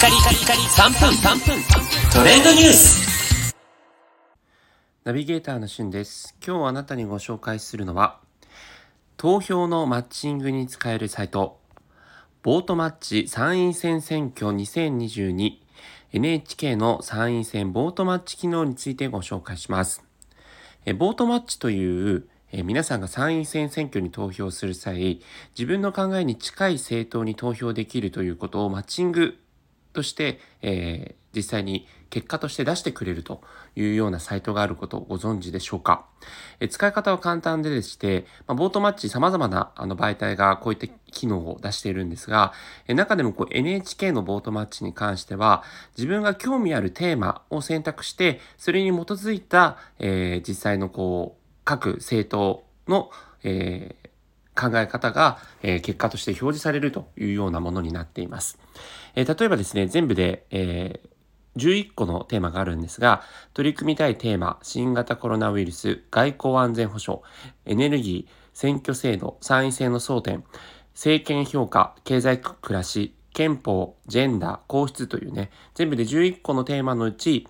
[0.00, 1.62] カリカリカリ3分3分
[2.10, 3.54] トレンドニュース
[5.04, 6.34] ナビゲーターのしゅんです。
[6.42, 8.18] 今日あなたにご紹介するのは、
[9.18, 11.60] 投票のマッチングに使えるサイト、
[12.42, 20.02] ボートマッチ参院選選挙 2022NHK の参院選ボートマッチ機能についてご紹介します。
[20.86, 25.20] えボートマッチというえ皆さんが参院選選挙に投票する際、
[25.58, 29.36] 自分の考えに近い政党に投票できるということをマッチング
[29.92, 33.40] として、えー実際に結果として出してくれると
[33.76, 36.04] いうようなサイトがあることをご存知でしょうか？
[36.58, 42.52] えー使い方は簡単ででして、まあ、ボートマッチ様々なあの媒体がこういった機能を出しているんですが、
[42.88, 45.62] えー中でもこう NHK のボートマッチに関しては、
[45.96, 53.12] 自分が興味あるテーマを選択して、それに基づいた、えー実際のこう、各政党の、
[53.44, 53.99] えー
[54.60, 58.58] 考え方が、え結果として表示されるというようなものになっています。
[59.14, 61.00] え例えばですね、全部で、え
[61.56, 63.22] 11個のテーマがあるんですが、
[63.54, 67.22] 取り組みたいテーマ、新型コロナウイルス、外交安全保障、
[67.66, 70.44] エネルギー、選挙制度、参院選の争点、
[70.94, 77.48] 政権評価、経済暮らし、憲法、ジェンダー、皇室というね、全部で11個のテーマのうち、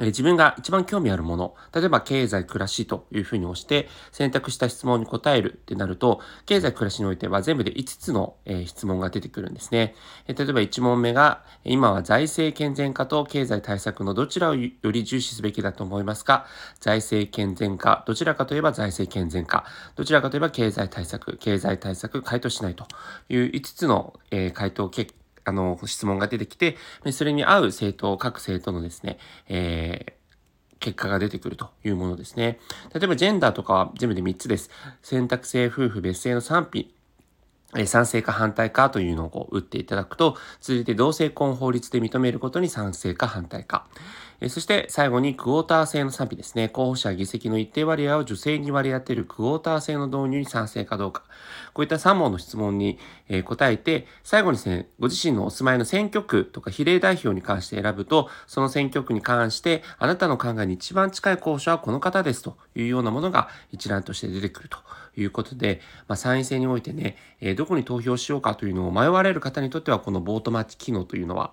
[0.00, 9.94] え自分が一番興味あるもの、例えば経済暮らしというふうに押して選択した質問に答えるってなると、経済暮らしにおいては全部で5つの、え質問が出てくるんですね。
[10.26, 16.46] え例えば1問目が、今は財政健全化と経済対策のどちらをより重視すべきだと思いますか？
[16.80, 22.86] 財政健全化、どちらかといえば財政健全化、どちらかといえば経済対策、経済対策回答しないと
[23.28, 26.76] いう5つの、え回答結果あの、質問が出てきて、
[27.12, 30.24] それに合う政党、各政党のですね、えー
[30.84, 32.58] 結果が出てくるというものですね。
[32.92, 34.68] 例えば、ジェンダーとかは全部で3つです。
[35.00, 36.94] 選択性夫婦別姓の賛否、
[37.74, 43.86] え賛成か反対かというのをこう打っていただくと、続いて同性婚法律で認めることに賛成か反対か。
[44.40, 46.68] えそして最後にクォーター制の賛否ですね。
[46.68, 51.22] 候補者議席の一定割合を女性に割り当てるクォーター制の導入に賛成かどうか。
[51.72, 64.78] こういった3問の質問に、え答えて、最後にですね、ご自身のお住まいの選挙区とか比例代表に関して選ぶと、その選挙区に関して、あなたの考えに一番近い候補者はこの方ですというようなものが一覧として出てくると
[65.16, 71.52] いうことで、まあ、参院選においてね、えどこに投票しようかというのを迷われる方にとっては、このボートマッチ機能というのは、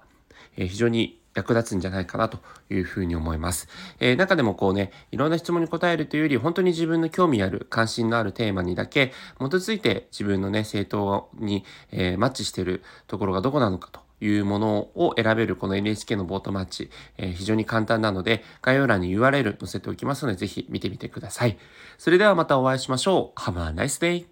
[0.58, 3.68] え非常に役立つんじゃないかなというふうに思います。
[4.00, 21.58] えー中でもこうね、いろんな質問に答えるというより、本当に自分の興味ある、関心のあるテーマにだけ基づいて自分のね、政党に、えーマッチしているところがどこなのかというものを選べるこの NHK のボートマッチ、えー非常に簡単なので、概要欄に URL 載せておきますので、ぜひ見てみてください。
[21.98, 23.40] それではまたお会いしましょう。
[23.40, 24.31] Have a nice day!